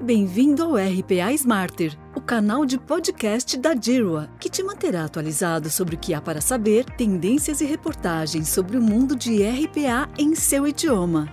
Bem-vindo 0.00 0.62
ao 0.62 0.76
RPA 0.76 1.32
Smarter, 1.32 1.98
o 2.14 2.20
canal 2.20 2.64
de 2.64 2.78
podcast 2.78 3.58
da 3.58 3.74
Dirwa, 3.74 4.30
que 4.38 4.48
te 4.48 4.62
manterá 4.62 5.04
atualizado 5.04 5.68
sobre 5.68 5.96
o 5.96 5.98
que 5.98 6.14
há 6.14 6.20
para 6.20 6.40
saber, 6.40 6.84
tendências 6.84 7.60
e 7.60 7.64
reportagens 7.64 8.48
sobre 8.48 8.76
o 8.76 8.80
mundo 8.80 9.16
de 9.16 9.42
RPA 9.42 10.08
em 10.16 10.36
seu 10.36 10.64
idioma. 10.64 11.28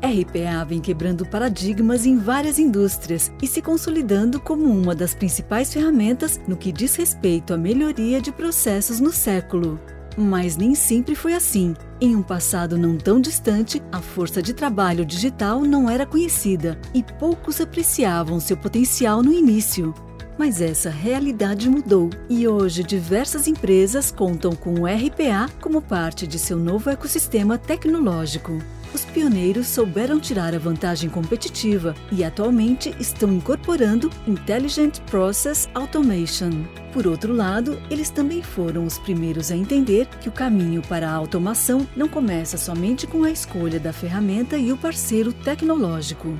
RPA 0.00 0.64
vem 0.64 0.80
quebrando 0.80 1.26
paradigmas 1.26 2.06
em 2.06 2.16
várias 2.16 2.60
indústrias 2.60 3.32
e 3.42 3.46
se 3.48 3.60
consolidando 3.60 4.40
como 4.40 4.64
uma 4.64 4.94
das 4.94 5.14
principais 5.14 5.72
ferramentas 5.72 6.40
no 6.46 6.56
que 6.56 6.70
diz 6.70 6.94
respeito 6.94 7.52
à 7.52 7.56
melhoria 7.56 8.20
de 8.20 8.30
processos 8.30 9.00
no 9.00 9.12
século. 9.12 9.80
Mas 10.18 10.56
nem 10.56 10.74
sempre 10.74 11.14
foi 11.14 11.32
assim. 11.32 11.74
Em 12.00 12.16
um 12.16 12.22
passado 12.22 12.76
não 12.76 12.96
tão 12.96 13.20
distante, 13.20 13.80
a 13.92 14.02
força 14.02 14.42
de 14.42 14.52
trabalho 14.52 15.06
digital 15.06 15.60
não 15.60 15.88
era 15.88 16.04
conhecida 16.04 16.76
e 16.92 17.04
poucos 17.04 17.60
apreciavam 17.60 18.40
seu 18.40 18.56
potencial 18.56 19.22
no 19.22 19.32
início. 19.32 19.94
Mas 20.38 20.60
essa 20.60 20.88
realidade 20.88 21.68
mudou 21.68 22.08
e 22.28 22.46
hoje 22.46 22.84
diversas 22.84 23.48
empresas 23.48 24.12
contam 24.12 24.54
com 24.54 24.72
o 24.80 24.86
RPA 24.86 25.50
como 25.60 25.82
parte 25.82 26.26
de 26.26 26.38
seu 26.38 26.56
novo 26.56 26.88
ecossistema 26.88 27.58
tecnológico 27.58 28.58
os 28.94 29.04
pioneiros 29.04 29.66
souberam 29.68 30.18
tirar 30.18 30.54
a 30.54 30.58
vantagem 30.58 31.10
competitiva 31.10 31.94
e 32.10 32.24
atualmente 32.24 32.94
estão 32.98 33.32
incorporando 33.32 34.10
Intelligent 34.26 35.00
Process 35.02 35.68
Automation. 35.74 36.64
Por 36.92 37.06
outro 37.06 37.34
lado, 37.34 37.80
eles 37.90 38.10
também 38.10 38.42
foram 38.42 38.84
os 38.84 38.98
primeiros 38.98 39.50
a 39.50 39.56
entender 39.56 40.06
que 40.20 40.28
o 40.28 40.32
caminho 40.32 40.82
para 40.82 41.08
a 41.08 41.14
automação 41.14 41.86
não 41.94 42.08
começa 42.08 42.56
somente 42.56 43.06
com 43.06 43.24
a 43.24 43.30
escolha 43.30 43.78
da 43.78 43.92
ferramenta 43.92 44.56
e 44.56 44.72
o 44.72 44.76
parceiro 44.76 45.32
tecnológico. 45.32 46.38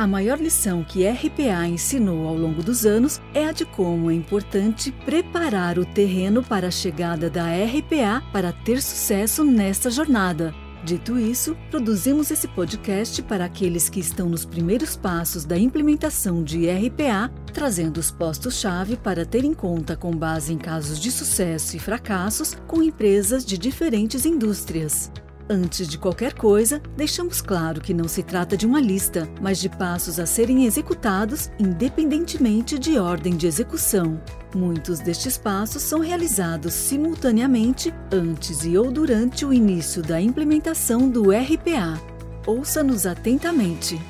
A 0.00 0.06
maior 0.06 0.40
lição 0.40 0.82
que 0.82 1.06
RPA 1.06 1.68
ensinou 1.68 2.26
ao 2.26 2.34
longo 2.34 2.62
dos 2.62 2.86
anos 2.86 3.20
é 3.34 3.44
a 3.44 3.52
de 3.52 3.66
como 3.66 4.10
é 4.10 4.14
importante 4.14 4.90
preparar 4.90 5.78
o 5.78 5.84
terreno 5.84 6.42
para 6.42 6.68
a 6.68 6.70
chegada 6.70 7.28
da 7.28 7.44
RPA 7.44 8.22
para 8.32 8.50
ter 8.50 8.80
sucesso 8.80 9.44
nesta 9.44 9.90
jornada 9.90 10.54
Dito 10.82 11.18
isso, 11.18 11.54
produzimos 11.70 12.30
esse 12.30 12.48
podcast 12.48 13.22
para 13.24 13.44
aqueles 13.44 13.90
que 13.90 14.00
estão 14.00 14.30
nos 14.30 14.46
primeiros 14.46 14.96
passos 14.96 15.44
da 15.44 15.58
implementação 15.58 16.42
de 16.42 16.70
RPA, 16.70 17.30
trazendo 17.52 17.98
os 17.98 18.10
postos-chave 18.10 18.96
para 18.96 19.26
ter 19.26 19.44
em 19.44 19.52
conta 19.52 19.94
com 19.94 20.10
base 20.10 20.54
em 20.54 20.58
casos 20.58 20.98
de 20.98 21.12
sucesso 21.12 21.76
e 21.76 21.78
fracassos 21.78 22.56
com 22.66 22.82
empresas 22.82 23.44
de 23.44 23.58
diferentes 23.58 24.24
indústrias. 24.24 25.12
Antes 25.52 25.88
de 25.88 25.98
qualquer 25.98 26.34
coisa, 26.34 26.80
deixamos 26.96 27.42
claro 27.42 27.80
que 27.80 27.92
não 27.92 28.06
se 28.06 28.22
trata 28.22 28.56
de 28.56 28.64
uma 28.64 28.80
lista, 28.80 29.28
mas 29.40 29.58
de 29.58 29.68
passos 29.68 30.20
a 30.20 30.24
serem 30.24 30.64
executados 30.64 31.50
independentemente 31.58 32.78
de 32.78 33.00
ordem 33.00 33.36
de 33.36 33.48
execução. 33.48 34.22
Muitos 34.54 35.00
destes 35.00 35.36
passos 35.36 35.82
são 35.82 35.98
realizados 35.98 36.72
simultaneamente 36.72 37.92
antes 38.12 38.64
e 38.64 38.78
ou 38.78 38.92
durante 38.92 39.44
o 39.44 39.52
início 39.52 40.04
da 40.04 40.20
implementação 40.20 41.10
do 41.10 41.32
RPA. 41.32 42.00
Ouça-nos 42.46 43.04
atentamente. 43.04 44.00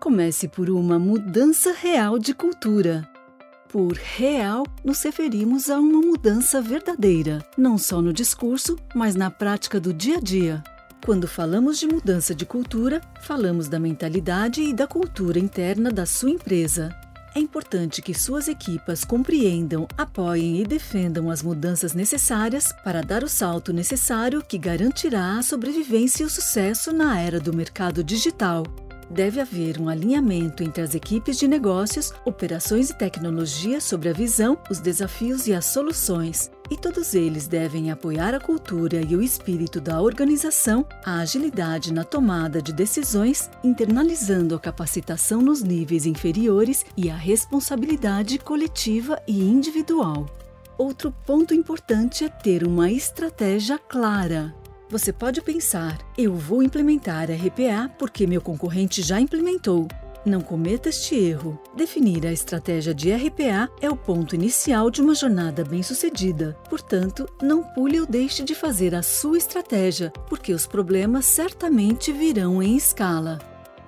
Comece 0.00 0.48
por 0.48 0.70
uma 0.70 0.98
mudança 0.98 1.74
real 1.74 2.18
de 2.18 2.32
cultura. 2.32 3.11
Por 3.72 3.94
real, 3.94 4.66
nos 4.84 5.02
referimos 5.02 5.70
a 5.70 5.80
uma 5.80 6.02
mudança 6.02 6.60
verdadeira, 6.60 7.42
não 7.56 7.78
só 7.78 8.02
no 8.02 8.12
discurso, 8.12 8.76
mas 8.94 9.14
na 9.14 9.30
prática 9.30 9.80
do 9.80 9.94
dia 9.94 10.18
a 10.18 10.20
dia. 10.20 10.62
Quando 11.02 11.26
falamos 11.26 11.78
de 11.78 11.86
mudança 11.86 12.34
de 12.34 12.44
cultura, 12.44 13.00
falamos 13.22 13.68
da 13.68 13.80
mentalidade 13.80 14.60
e 14.60 14.74
da 14.74 14.86
cultura 14.86 15.38
interna 15.38 15.90
da 15.90 16.04
sua 16.04 16.28
empresa. 16.28 16.94
É 17.34 17.40
importante 17.40 18.02
que 18.02 18.12
suas 18.12 18.46
equipas 18.46 19.06
compreendam, 19.06 19.88
apoiem 19.96 20.60
e 20.60 20.64
defendam 20.64 21.30
as 21.30 21.42
mudanças 21.42 21.94
necessárias 21.94 22.74
para 22.84 23.00
dar 23.00 23.24
o 23.24 23.28
salto 23.28 23.72
necessário 23.72 24.44
que 24.46 24.58
garantirá 24.58 25.38
a 25.38 25.42
sobrevivência 25.42 26.24
e 26.24 26.26
o 26.26 26.30
sucesso 26.30 26.92
na 26.92 27.18
era 27.18 27.40
do 27.40 27.56
mercado 27.56 28.04
digital. 28.04 28.64
Deve 29.12 29.42
haver 29.42 29.78
um 29.78 29.90
alinhamento 29.90 30.62
entre 30.62 30.82
as 30.82 30.94
equipes 30.94 31.36
de 31.36 31.46
negócios, 31.46 32.14
operações 32.24 32.88
e 32.88 32.94
tecnologia 32.94 33.78
sobre 33.78 34.08
a 34.08 34.12
visão, 34.12 34.56
os 34.70 34.80
desafios 34.80 35.46
e 35.46 35.52
as 35.52 35.66
soluções. 35.66 36.50
E 36.70 36.78
todos 36.78 37.12
eles 37.12 37.46
devem 37.46 37.90
apoiar 37.90 38.34
a 38.34 38.40
cultura 38.40 39.02
e 39.02 39.14
o 39.14 39.20
espírito 39.20 39.82
da 39.82 40.00
organização, 40.00 40.86
a 41.04 41.18
agilidade 41.18 41.92
na 41.92 42.04
tomada 42.04 42.62
de 42.62 42.72
decisões, 42.72 43.50
internalizando 43.62 44.54
a 44.54 44.58
capacitação 44.58 45.42
nos 45.42 45.62
níveis 45.62 46.06
inferiores 46.06 46.86
e 46.96 47.10
a 47.10 47.14
responsabilidade 47.14 48.38
coletiva 48.38 49.20
e 49.28 49.42
individual. 49.42 50.24
Outro 50.78 51.12
ponto 51.26 51.52
importante 51.52 52.24
é 52.24 52.30
ter 52.30 52.66
uma 52.66 52.90
estratégia 52.90 53.78
clara. 53.78 54.54
Você 54.92 55.10
pode 55.10 55.40
pensar, 55.40 55.98
eu 56.18 56.34
vou 56.34 56.62
implementar 56.62 57.30
RPA 57.30 57.90
porque 57.98 58.26
meu 58.26 58.42
concorrente 58.42 59.00
já 59.00 59.18
implementou. 59.18 59.88
Não 60.22 60.42
cometa 60.42 60.90
este 60.90 61.14
erro. 61.14 61.58
Definir 61.74 62.26
a 62.26 62.30
estratégia 62.30 62.94
de 62.94 63.10
RPA 63.10 63.70
é 63.80 63.88
o 63.88 63.96
ponto 63.96 64.34
inicial 64.34 64.90
de 64.90 65.00
uma 65.00 65.14
jornada 65.14 65.64
bem-sucedida. 65.64 66.54
Portanto, 66.68 67.26
não 67.40 67.62
pule 67.62 67.98
ou 68.00 68.06
deixe 68.06 68.44
de 68.44 68.54
fazer 68.54 68.94
a 68.94 69.02
sua 69.02 69.38
estratégia, 69.38 70.12
porque 70.28 70.52
os 70.52 70.66
problemas 70.66 71.24
certamente 71.24 72.12
virão 72.12 72.62
em 72.62 72.76
escala. 72.76 73.38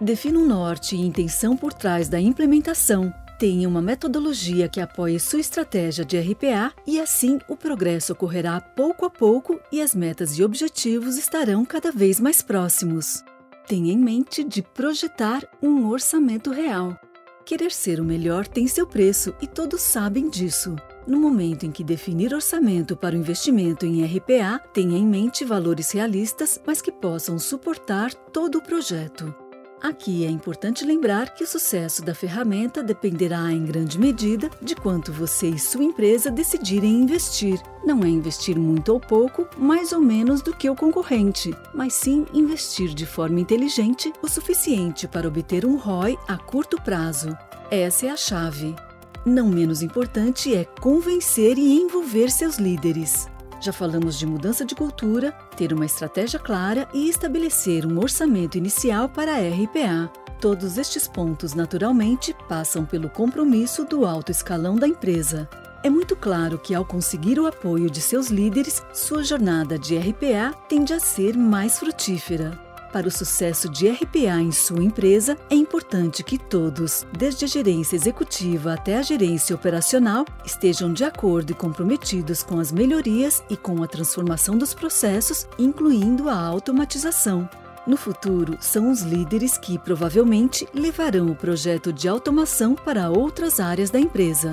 Defina 0.01 0.39
um 0.39 0.47
norte 0.47 0.97
e 0.97 1.03
intenção 1.03 1.55
por 1.55 1.75
trás 1.75 2.09
da 2.09 2.19
implementação 2.19 3.13
Tenha 3.39 3.69
uma 3.69 3.83
metodologia 3.83 4.69
que 4.69 4.81
apoie 4.81 5.19
sua 5.19 5.41
estratégia 5.41 6.05
de 6.05 6.19
RPA 6.19 6.73
e 6.87 7.01
assim 7.01 7.41
o 7.49 7.57
progresso 7.57 8.13
ocorrerá 8.13 8.61
pouco 8.61 9.05
a 9.05 9.11
pouco 9.11 9.61
e 9.73 9.83
as 9.83 9.95
metas 9.95 10.39
e 10.39 10.45
objetivos 10.45 11.17
estarão 11.17 11.65
cada 11.65 11.91
vez 11.91 12.21
mais 12.21 12.41
próximos. 12.41 13.25
Tenha 13.67 13.93
em 13.93 13.99
mente 13.99 14.45
de 14.45 14.63
projetar 14.63 15.43
um 15.61 15.89
orçamento 15.89 16.53
real. 16.53 16.97
Querer 17.45 17.73
ser 17.73 18.01
o 18.01 18.05
melhor 18.05 18.47
tem 18.47 18.69
seu 18.69 18.87
preço 18.87 19.35
e 19.43 19.47
todos 19.47 19.83
sabem 19.83 20.31
disso. 20.31 20.77
No 21.07 21.19
momento 21.19 21.67
em 21.67 21.73
que 21.73 21.85
definir 21.85 22.33
orçamento 22.33 22.97
para 22.97 23.15
o 23.15 23.19
investimento 23.19 23.85
em 23.85 24.05
RPA, 24.05 24.59
tenha 24.73 24.97
em 24.97 25.05
mente 25.05 25.45
valores 25.45 25.91
realistas, 25.91 26.59
mas 26.67 26.81
que 26.81 26.93
possam 26.93 27.39
suportar 27.39 28.15
todo 28.15 28.57
o 28.57 28.63
projeto. 28.63 29.35
Aqui 29.83 30.25
é 30.25 30.31
importante 30.31 30.85
lembrar 30.85 31.35
que 31.35 31.45
o 31.45 31.47
sucesso 31.47 32.03
da 32.03 32.15
ferramenta 32.15 32.83
dependerá 32.83 33.53
em 33.53 33.65
grande 33.65 33.99
medida 33.99 34.51
de 34.63 34.75
quanto 34.75 35.13
você 35.13 35.49
e 35.49 35.59
sua 35.59 35.85
empresa 35.85 36.31
decidirem 36.31 36.95
investir. 36.95 37.61
Não 37.85 38.01
é 38.03 38.09
investir 38.09 38.59
muito 38.59 38.91
ou 38.91 38.99
pouco, 38.99 39.47
mais 39.59 39.93
ou 39.93 40.01
menos 40.01 40.41
do 40.41 40.57
que 40.57 40.71
o 40.71 40.75
concorrente, 40.75 41.55
mas 41.75 41.93
sim 41.95 42.25
investir 42.33 42.95
de 42.95 43.05
forma 43.05 43.41
inteligente 43.41 44.11
o 44.23 44.29
suficiente 44.29 45.07
para 45.07 45.29
obter 45.29 45.67
um 45.67 45.77
ROI 45.77 46.17
a 46.27 46.39
curto 46.39 46.81
prazo. 46.81 47.37
Essa 47.71 48.07
é 48.07 48.11
a 48.11 48.17
chave. 48.17 48.75
Não 49.27 49.49
menos 49.49 49.83
importante 49.83 50.55
é 50.55 50.65
convencer 50.65 51.59
e 51.59 51.79
envolver 51.79 52.31
seus 52.31 52.57
líderes. 52.57 53.27
Já 53.65 53.73
falamos 53.73 54.19
de 54.19 54.27
mudança 54.27 54.63
de 54.63 54.75
cultura, 54.75 55.33
ter 55.57 55.73
uma 55.73 55.87
estratégia 55.87 56.39
clara 56.39 56.87
e 56.93 57.09
estabelecer 57.09 57.87
um 57.87 57.99
orçamento 57.99 58.59
inicial 58.59 59.09
para 59.09 59.33
a 59.33 59.39
RPA. 59.39 60.13
Todos 60.39 60.77
estes 60.77 61.09
pontos, 61.09 61.55
naturalmente, 61.55 62.37
passam 62.47 62.85
pelo 62.85 63.09
compromisso 63.09 63.87
do 63.87 64.05
alto 64.05 64.31
escalão 64.31 64.77
da 64.77 64.87
empresa. 64.87 65.49
É 65.83 65.89
muito 65.89 66.15
claro 66.15 66.59
que, 66.59 66.75
ao 66.75 66.85
conseguir 66.85 67.41
o 67.41 67.47
apoio 67.47 67.89
de 67.89 68.03
seus 68.03 68.29
líderes, 68.29 68.83
sua 68.93 69.25
jornada 69.25 69.79
de 69.79 69.97
RPA 69.97 70.53
tende 70.69 70.93
a 70.93 71.01
ser 71.01 71.35
mais 71.35 71.79
frutífera. 71.79 72.74
Para 72.95 73.09
o 73.09 73.11
sucesso 73.11 73.69
de 73.69 73.89
RPA 73.89 74.41
em 74.41 74.53
sua 74.53 74.81
empresa, 74.81 75.37
é 75.51 75.55
importante 75.57 76.23
que 76.23 76.39
todos, 76.39 77.05
desde 77.19 77.45
a 77.45 77.49
gerência 77.49 77.97
executiva 77.97 78.73
até 78.73 78.97
a 78.97 79.03
gerência 79.03 79.53
operacional, 79.53 80.25
estejam 80.47 80.93
de 80.93 81.03
acordo 81.03 81.51
e 81.51 81.57
comprometidos 81.57 82.45
com 82.45 82.61
as 82.61 82.71
melhorias 82.71 83.43
e 83.51 83.57
com 83.57 83.83
a 83.83 83.89
transformação 83.89 84.57
dos 84.57 84.73
processos, 84.75 85.45
incluindo 85.59 86.29
a 86.29 86.39
automatização. 86.39 87.51
No 87.85 87.97
futuro, 87.97 88.57
são 88.61 88.89
os 88.93 89.01
líderes 89.01 89.59
que 89.59 89.77
provavelmente 89.77 90.65
levarão 90.73 91.27
o 91.27 91.35
projeto 91.35 91.93
de 91.93 92.07
automação 92.07 92.77
para 92.77 93.11
outras 93.11 93.59
áreas 93.59 93.91
da 93.91 93.99
empresa. 93.99 94.53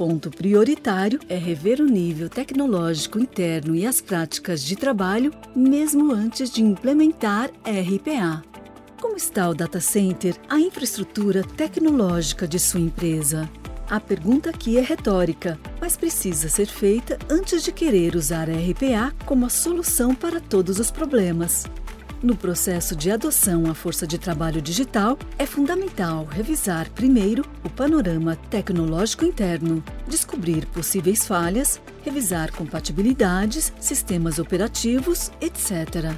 Ponto 0.00 0.30
prioritário 0.30 1.20
é 1.28 1.36
rever 1.36 1.78
o 1.78 1.84
nível 1.84 2.30
tecnológico 2.30 3.18
interno 3.18 3.74
e 3.74 3.86
as 3.86 4.00
práticas 4.00 4.64
de 4.64 4.74
trabalho, 4.74 5.30
mesmo 5.54 6.10
antes 6.10 6.50
de 6.50 6.62
implementar 6.62 7.50
RPA. 7.66 8.42
Como 8.98 9.18
está 9.18 9.50
o 9.50 9.54
data 9.54 9.78
center, 9.78 10.34
a 10.48 10.58
infraestrutura 10.58 11.44
tecnológica 11.44 12.48
de 12.48 12.58
sua 12.58 12.80
empresa? 12.80 13.46
A 13.90 14.00
pergunta 14.00 14.48
aqui 14.48 14.78
é 14.78 14.80
retórica, 14.80 15.60
mas 15.78 15.98
precisa 15.98 16.48
ser 16.48 16.68
feita 16.68 17.18
antes 17.28 17.62
de 17.62 17.70
querer 17.70 18.16
usar 18.16 18.48
a 18.48 18.54
RPA 18.54 19.14
como 19.26 19.44
a 19.44 19.50
solução 19.50 20.14
para 20.14 20.40
todos 20.40 20.80
os 20.80 20.90
problemas. 20.90 21.66
No 22.22 22.36
processo 22.36 22.94
de 22.94 23.10
adoção 23.10 23.70
à 23.70 23.74
força 23.74 24.06
de 24.06 24.18
trabalho 24.18 24.60
digital, 24.60 25.18
é 25.38 25.46
fundamental 25.46 26.26
revisar 26.26 26.90
primeiro 26.90 27.42
o 27.64 27.70
panorama 27.70 28.36
tecnológico 28.50 29.24
interno, 29.24 29.82
descobrir 30.06 30.66
possíveis 30.66 31.26
falhas, 31.26 31.80
revisar 32.04 32.52
compatibilidades, 32.52 33.72
sistemas 33.80 34.38
operativos, 34.38 35.32
etc. 35.40 36.14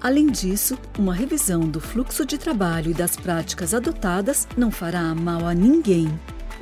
Além 0.00 0.28
disso, 0.28 0.78
uma 0.96 1.12
revisão 1.12 1.62
do 1.68 1.80
fluxo 1.80 2.24
de 2.24 2.38
trabalho 2.38 2.92
e 2.92 2.94
das 2.94 3.16
práticas 3.16 3.74
adotadas 3.74 4.46
não 4.56 4.70
fará 4.70 5.12
mal 5.16 5.44
a 5.48 5.52
ninguém. 5.52 6.08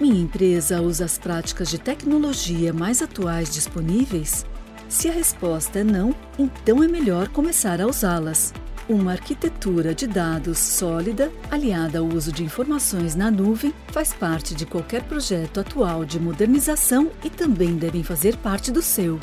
Minha 0.01 0.23
empresa 0.23 0.81
usa 0.81 1.05
as 1.05 1.19
práticas 1.19 1.69
de 1.69 1.77
tecnologia 1.77 2.73
mais 2.73 3.03
atuais 3.03 3.53
disponíveis? 3.53 4.47
Se 4.89 5.11
a 5.11 5.13
resposta 5.13 5.81
é 5.81 5.85
não, 5.85 6.15
então 6.39 6.83
é 6.83 6.89
melhor 6.89 7.29
começar 7.29 7.83
a 7.83 7.87
usá-las. 7.87 8.55
Uma 8.89 9.13
arquitetura 9.13 9.95
de 9.95 10.07
dados 10.07 10.59
sólida, 10.59 11.31
aliada 11.51 11.99
ao 11.99 12.07
uso 12.07 12.33
de 12.33 12.43
informações 12.43 13.15
na 13.15 13.31
nuvem, 13.31 13.75
faz 13.89 14.15
parte 14.15 14.55
de 14.55 14.65
qualquer 14.65 15.03
projeto 15.03 15.61
atual 15.61 16.07
de 16.07 16.19
modernização 16.19 17.11
e 17.23 17.29
também 17.29 17.77
devem 17.77 18.03
fazer 18.03 18.35
parte 18.39 18.73
do 18.73 18.81
seu. 18.81 19.21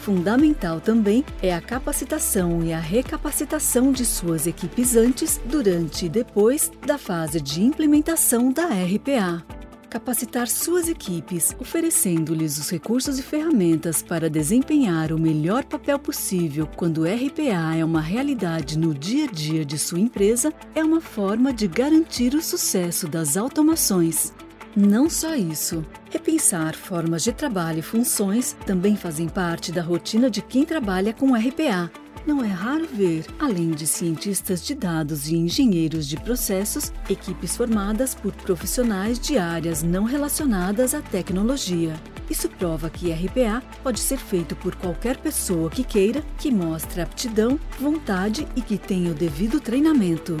Fundamental 0.00 0.82
também 0.82 1.24
é 1.42 1.54
a 1.54 1.62
capacitação 1.62 2.62
e 2.62 2.74
a 2.74 2.78
recapacitação 2.78 3.90
de 3.90 4.04
suas 4.04 4.46
equipes 4.46 4.94
antes, 4.94 5.40
durante 5.46 6.04
e 6.04 6.08
depois 6.10 6.70
da 6.86 6.98
fase 6.98 7.40
de 7.40 7.62
implementação 7.62 8.52
da 8.52 8.66
RPA 8.66 9.55
capacitar 9.96 10.46
suas 10.46 10.88
equipes, 10.88 11.56
oferecendo-lhes 11.58 12.58
os 12.58 12.68
recursos 12.68 13.18
e 13.18 13.22
ferramentas 13.22 14.02
para 14.02 14.28
desempenhar 14.28 15.10
o 15.10 15.18
melhor 15.18 15.64
papel 15.64 15.98
possível 15.98 16.68
quando 16.76 16.98
o 16.98 17.04
RPA 17.04 17.74
é 17.74 17.82
uma 17.82 18.02
realidade 18.02 18.78
no 18.78 18.92
dia 18.92 19.24
a 19.24 19.32
dia 19.32 19.64
de 19.64 19.78
sua 19.78 19.98
empresa, 19.98 20.52
é 20.74 20.84
uma 20.84 21.00
forma 21.00 21.50
de 21.50 21.66
garantir 21.66 22.34
o 22.34 22.42
sucesso 22.42 23.08
das 23.08 23.38
automações. 23.38 24.34
Não 24.76 25.08
só 25.08 25.34
isso, 25.34 25.82
repensar 26.10 26.74
formas 26.74 27.24
de 27.24 27.32
trabalho 27.32 27.78
e 27.78 27.82
funções 27.82 28.54
também 28.66 28.96
fazem 28.96 29.30
parte 29.30 29.72
da 29.72 29.80
rotina 29.80 30.28
de 30.28 30.42
quem 30.42 30.66
trabalha 30.66 31.14
com 31.14 31.34
RPA 31.34 31.90
não 32.26 32.44
é 32.44 32.48
raro 32.48 32.86
ver, 32.92 33.24
além 33.38 33.70
de 33.70 33.86
cientistas 33.86 34.64
de 34.64 34.74
dados 34.74 35.28
e 35.28 35.36
engenheiros 35.36 36.06
de 36.08 36.16
processos, 36.16 36.92
equipes 37.08 37.56
formadas 37.56 38.14
por 38.14 38.32
profissionais 38.32 39.18
de 39.18 39.38
áreas 39.38 39.82
não 39.82 40.04
relacionadas 40.04 40.92
à 40.92 41.00
tecnologia. 41.00 41.94
Isso 42.28 42.48
prova 42.48 42.90
que 42.90 43.12
RPA 43.12 43.62
pode 43.82 44.00
ser 44.00 44.18
feito 44.18 44.56
por 44.56 44.74
qualquer 44.74 45.16
pessoa 45.18 45.70
que 45.70 45.84
queira, 45.84 46.22
que 46.38 46.50
mostre 46.50 47.00
aptidão, 47.00 47.60
vontade 47.78 48.46
e 48.56 48.60
que 48.60 48.76
tenha 48.76 49.12
o 49.12 49.14
devido 49.14 49.60
treinamento. 49.60 50.36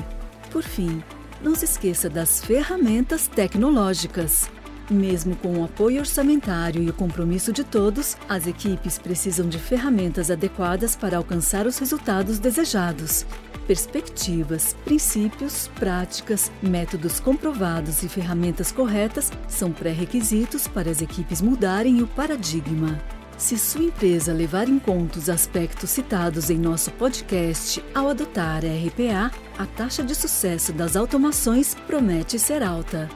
Por 0.50 0.64
fim, 0.64 1.02
não 1.40 1.54
se 1.54 1.66
esqueça 1.66 2.10
das 2.10 2.44
ferramentas 2.44 3.28
tecnológicas. 3.28 4.50
Mesmo 4.88 5.34
com 5.36 5.58
o 5.58 5.64
apoio 5.64 5.98
orçamentário 5.98 6.80
e 6.80 6.88
o 6.88 6.92
compromisso 6.92 7.52
de 7.52 7.64
todos, 7.64 8.16
as 8.28 8.46
equipes 8.46 8.98
precisam 8.98 9.48
de 9.48 9.58
ferramentas 9.58 10.30
adequadas 10.30 10.94
para 10.94 11.16
alcançar 11.16 11.66
os 11.66 11.76
resultados 11.78 12.38
desejados. 12.38 13.26
Perspectivas, 13.66 14.76
princípios, 14.84 15.68
práticas, 15.74 16.52
métodos 16.62 17.18
comprovados 17.18 18.04
e 18.04 18.08
ferramentas 18.08 18.70
corretas 18.70 19.32
são 19.48 19.72
pré-requisitos 19.72 20.68
para 20.68 20.88
as 20.88 21.02
equipes 21.02 21.42
mudarem 21.42 22.00
o 22.00 22.06
paradigma. 22.06 22.96
Se 23.36 23.58
sua 23.58 23.82
empresa 23.82 24.32
levar 24.32 24.68
em 24.68 24.78
conta 24.78 25.18
os 25.18 25.28
aspectos 25.28 25.90
citados 25.90 26.48
em 26.48 26.56
nosso 26.56 26.92
podcast 26.92 27.84
ao 27.92 28.08
adotar 28.08 28.62
a 28.64 28.68
RPA, 28.68 29.32
a 29.58 29.66
taxa 29.66 30.04
de 30.04 30.14
sucesso 30.14 30.72
das 30.72 30.94
automações 30.94 31.74
promete 31.86 32.38
ser 32.38 32.62
alta. 32.62 33.10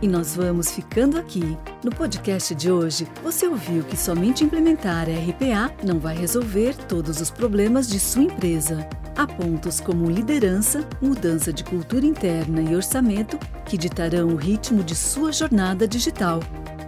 E 0.00 0.06
nós 0.06 0.36
vamos 0.36 0.70
ficando 0.70 1.18
aqui. 1.18 1.56
No 1.82 1.90
podcast 1.90 2.54
de 2.54 2.70
hoje, 2.70 3.06
você 3.22 3.46
ouviu 3.46 3.82
que 3.82 3.96
somente 3.96 4.44
implementar 4.44 5.06
a 5.08 5.12
RPA 5.12 5.72
não 5.82 5.98
vai 5.98 6.16
resolver 6.16 6.74
todos 6.86 7.20
os 7.20 7.30
problemas 7.30 7.88
de 7.88 7.98
sua 7.98 8.24
empresa. 8.24 8.86
Há 9.16 9.26
pontos 9.26 9.80
como 9.80 10.10
liderança, 10.10 10.86
mudança 11.00 11.50
de 11.50 11.64
cultura 11.64 12.04
interna 12.04 12.60
e 12.60 12.76
orçamento 12.76 13.38
que 13.64 13.78
ditarão 13.78 14.28
o 14.28 14.36
ritmo 14.36 14.84
de 14.84 14.94
sua 14.94 15.32
jornada 15.32 15.88
digital. 15.88 16.40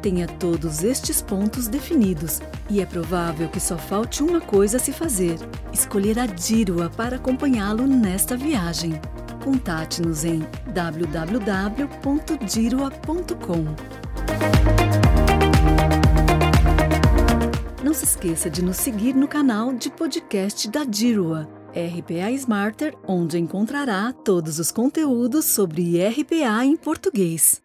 Tenha 0.02 0.26
todos 0.26 0.84
estes 0.84 1.22
pontos 1.22 1.66
definidos 1.66 2.40
e 2.68 2.80
é 2.80 2.86
provável 2.86 3.48
que 3.48 3.58
só 3.58 3.78
falte 3.78 4.22
uma 4.22 4.40
coisa 4.40 4.76
a 4.76 4.80
se 4.80 4.92
fazer: 4.92 5.38
escolher 5.72 6.18
a 6.18 6.26
Dirua 6.26 6.90
para 6.90 7.16
acompanhá-lo 7.16 7.86
nesta 7.86 8.36
viagem. 8.36 9.00
Contate-nos 9.42 10.24
em 10.24 10.40
www.dirua.com. 10.72 13.64
Não 17.82 17.94
se 17.94 18.04
esqueça 18.04 18.50
de 18.50 18.62
nos 18.62 18.76
seguir 18.76 19.14
no 19.14 19.28
canal 19.28 19.72
de 19.72 19.90
podcast 19.90 20.68
da 20.68 20.84
Dirua, 20.84 21.48
RPA 21.70 22.30
Smarter, 22.32 22.94
onde 23.06 23.38
encontrará 23.38 24.12
todos 24.12 24.58
os 24.58 24.72
conteúdos 24.72 25.44
sobre 25.44 26.04
RPA 26.06 26.64
em 26.64 26.76
português. 26.76 27.62